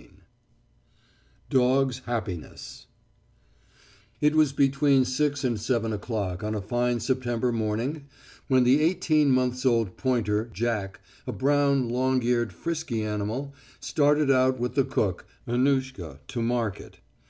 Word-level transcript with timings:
XI 0.00 0.10
DOGS' 1.50 1.98
HAPPINESS 2.06 2.86
It 4.22 4.34
was 4.34 4.54
between 4.54 5.04
six 5.04 5.44
and 5.44 5.60
seven 5.60 5.92
o'clock 5.92 6.42
on 6.42 6.54
a 6.54 6.62
fine 6.62 7.00
September 7.00 7.52
morning 7.52 8.06
when 8.48 8.64
the 8.64 8.80
eighteen 8.80 9.30
months 9.30 9.66
old 9.66 9.98
pointer, 9.98 10.46
Jack, 10.54 11.02
a 11.26 11.32
brown, 11.32 11.90
long 11.90 12.22
eared, 12.22 12.50
frisky 12.54 13.02
animal, 13.02 13.52
started 13.78 14.30
out 14.30 14.58
with 14.58 14.74
the 14.74 14.84
cook, 14.84 15.26
Annushka, 15.46 16.20
to 16.28 16.40
market. 16.42 17.00